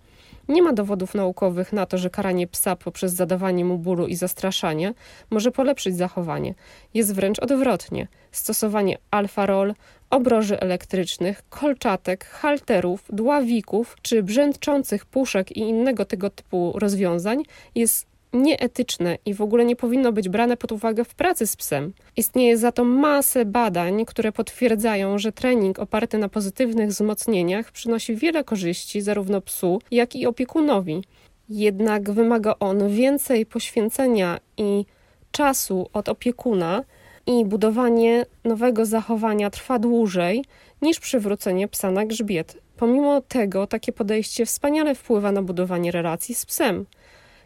Nie 0.47 0.61
ma 0.61 0.73
dowodów 0.73 1.15
naukowych 1.15 1.73
na 1.73 1.85
to, 1.85 1.97
że 1.97 2.09
karanie 2.09 2.47
psa 2.47 2.75
poprzez 2.75 3.13
zadawanie 3.13 3.65
mu 3.65 3.77
bólu 3.77 4.07
i 4.07 4.15
zastraszanie 4.15 4.93
może 5.29 5.51
polepszyć 5.51 5.97
zachowanie. 5.97 6.53
Jest 6.93 7.15
wręcz 7.15 7.39
odwrotnie. 7.39 8.07
Stosowanie 8.31 8.97
alfa-rol, 9.11 9.73
obroży 10.09 10.59
elektrycznych, 10.59 11.43
kolczatek, 11.49 12.25
halterów, 12.25 13.03
dławików 13.09 13.95
czy 14.01 14.23
brzęczących 14.23 15.05
puszek 15.05 15.51
i 15.51 15.59
innego 15.59 16.05
tego 16.05 16.29
typu 16.29 16.73
rozwiązań 16.75 17.43
jest 17.75 18.12
nieetyczne 18.33 19.17
i 19.25 19.33
w 19.33 19.41
ogóle 19.41 19.65
nie 19.65 19.75
powinno 19.75 20.11
być 20.11 20.29
brane 20.29 20.57
pod 20.57 20.71
uwagę 20.71 21.03
w 21.03 21.15
pracy 21.15 21.47
z 21.47 21.55
psem. 21.55 21.93
Istnieje 22.17 22.57
za 22.57 22.71
to 22.71 22.83
masę 22.83 23.45
badań, 23.45 24.05
które 24.05 24.31
potwierdzają, 24.31 25.17
że 25.17 25.31
trening 25.31 25.79
oparty 25.79 26.17
na 26.17 26.29
pozytywnych 26.29 26.89
wzmocnieniach 26.89 27.71
przynosi 27.71 28.15
wiele 28.15 28.43
korzyści 28.43 29.01
zarówno 29.01 29.41
psu, 29.41 29.81
jak 29.91 30.15
i 30.15 30.25
opiekunowi. 30.25 31.03
Jednak 31.49 32.11
wymaga 32.11 32.55
on 32.59 32.89
więcej 32.89 33.45
poświęcenia 33.45 34.39
i 34.57 34.85
czasu 35.31 35.89
od 35.93 36.09
opiekuna, 36.09 36.83
i 37.27 37.45
budowanie 37.45 38.25
nowego 38.43 38.85
zachowania 38.85 39.49
trwa 39.49 39.79
dłużej 39.79 40.45
niż 40.81 40.99
przywrócenie 40.99 41.67
psa 41.67 41.91
na 41.91 42.05
grzbiet. 42.05 42.57
Pomimo 42.77 43.21
tego, 43.21 43.67
takie 43.67 43.91
podejście 43.91 44.45
wspaniale 44.45 44.95
wpływa 44.95 45.31
na 45.31 45.41
budowanie 45.41 45.91
relacji 45.91 46.35
z 46.35 46.45
psem. 46.45 46.85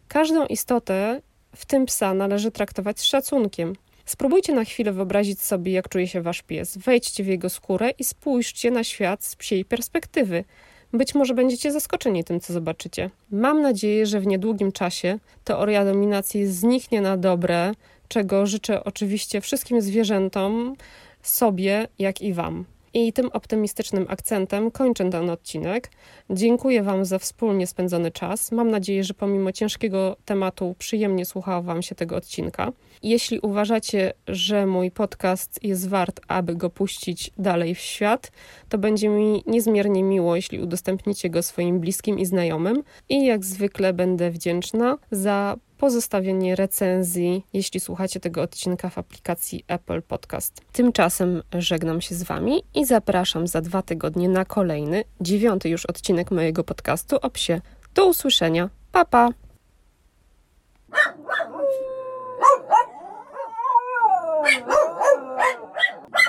Każdą 0.08 0.46
istotę, 0.46 1.22
w 1.56 1.66
tym 1.66 1.86
psa, 1.86 2.14
należy 2.14 2.52
traktować 2.52 3.00
z 3.00 3.04
szacunkiem. 3.04 3.74
Spróbujcie 4.06 4.54
na 4.54 4.66
chwilę 4.66 4.92
wyobrazić 4.92 5.42
sobie, 5.42 5.72
jak 5.72 5.90
czuje 5.90 6.08
się 6.08 6.22
wasz 6.22 6.42
pies. 6.42 6.78
Wejdźcie 6.78 7.24
w 7.24 7.28
jego 7.28 7.50
skórę 7.50 7.90
i 8.00 8.04
spójrzcie 8.04 8.72
na 8.72 8.84
świat 8.84 9.26
z 9.26 9.36
psiej 9.36 9.66
perspektywy. 9.66 10.44
Być 10.94 11.16
może 11.16 11.34
będziecie 11.34 11.72
zaskoczeni 11.72 12.24
tym, 12.24 12.40
co 12.40 12.54
zobaczycie. 12.54 13.10
Mam 13.32 13.62
nadzieję, 13.62 14.06
że 14.06 14.20
w 14.20 14.28
niedługim 14.28 14.72
czasie 14.72 15.20
teoria 15.44 15.86
dominacji 15.86 16.48
zniknie 16.48 17.02
na 17.02 17.18
dobre, 17.18 17.72
czego 18.08 18.46
życzę 18.46 18.84
oczywiście 18.84 19.42
wszystkim 19.42 19.82
zwierzętom, 19.82 20.76
sobie, 21.22 21.88
jak 22.00 22.22
i 22.22 22.34
Wam. 22.34 22.66
I 22.94 23.14
tym 23.14 23.30
optymistycznym 23.34 24.06
akcentem 24.10 24.72
kończę 24.72 25.10
ten 25.10 25.30
odcinek. 25.30 25.92
Dziękuję 26.30 26.84
Wam 26.84 27.06
za 27.06 27.20
wspólnie 27.20 27.68
spędzony 27.68 28.12
czas. 28.12 28.52
Mam 28.52 28.72
nadzieję, 28.72 29.04
że 29.04 29.14
pomimo 29.14 29.52
ciężkiego 29.52 30.16
tematu 30.26 30.76
przyjemnie 30.80 31.26
słuchało 31.26 31.64
Wam 31.64 31.82
się 31.82 31.96
tego 31.96 32.16
odcinka. 32.16 32.72
Jeśli 33.04 33.40
uważacie, 33.40 34.14
że 34.28 34.66
mój 34.66 34.92
podcast 34.92 35.64
jest 35.64 35.90
wart, 35.90 36.22
aby 36.28 36.56
go 36.56 36.70
puścić 36.70 37.32
dalej 37.38 37.76
w 37.76 37.80
świat, 37.80 38.32
to 38.70 38.78
będzie 38.78 39.10
mi 39.10 39.44
niezmiernie 39.48 40.04
miło, 40.04 40.36
jeśli 40.36 40.60
udostępnicie 40.60 41.30
go 41.30 41.44
swoim 41.44 41.80
bliskim 41.80 42.20
i 42.20 42.26
znajomym. 42.26 42.84
I 43.10 43.26
jak 43.26 43.46
zwykle 43.46 43.94
będę 43.94 44.32
wdzięczna 44.32 44.98
za 45.12 45.56
pozostawienie 45.78 46.56
recenzji, 46.56 47.46
jeśli 47.54 47.80
słuchacie 47.80 48.20
tego 48.20 48.42
odcinka 48.42 48.90
w 48.90 48.98
aplikacji 48.98 49.64
Apple 49.68 50.02
Podcast. 50.02 50.62
Tymczasem 50.72 51.44
żegnam 51.54 52.02
się 52.02 52.16
z 52.16 52.24
Wami 52.24 52.64
i 52.74 52.86
zapraszam 52.86 53.48
za 53.48 53.62
dwa 53.62 53.82
tygodnie 53.82 54.30
na 54.30 54.46
kolejny, 54.46 55.04
dziewiąty 55.22 55.70
już 55.70 55.86
odcinek 55.86 56.32
mojego 56.32 56.64
podcastu 56.64 57.16
o 57.22 57.30
psie. 57.30 57.62
Do 57.94 58.06
usłyszenia. 58.08 58.70
Pa, 58.92 59.06
pa! 59.06 59.30